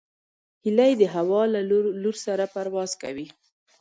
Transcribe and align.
هیلۍ 0.63 0.91
د 1.01 1.03
هوا 1.15 1.41
له 1.53 1.59
لور 2.03 2.15
سره 2.25 2.43
پرواز 2.55 2.91
کوي 3.01 3.27